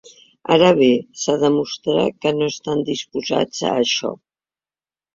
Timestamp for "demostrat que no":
1.43-2.49